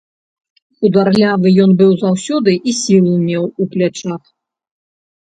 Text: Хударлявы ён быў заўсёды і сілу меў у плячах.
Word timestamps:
Хударлявы 0.77 1.51
ён 1.63 1.71
быў 1.81 1.91
заўсёды 2.03 2.51
і 2.71 2.73
сілу 2.79 3.13
меў 3.27 3.43
у 3.51 3.63
плячах. 3.75 4.23